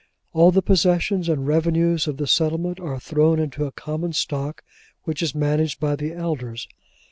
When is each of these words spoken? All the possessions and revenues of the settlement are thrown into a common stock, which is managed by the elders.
All 0.33 0.49
the 0.49 0.63
possessions 0.63 1.29
and 1.29 1.45
revenues 1.45 2.07
of 2.07 2.17
the 2.17 2.25
settlement 2.25 2.79
are 2.79 2.99
thrown 2.99 3.37
into 3.37 3.65
a 3.67 3.71
common 3.71 4.13
stock, 4.13 4.63
which 5.03 5.21
is 5.21 5.35
managed 5.35 5.79
by 5.79 5.95
the 5.95 6.11
elders. 6.11 6.67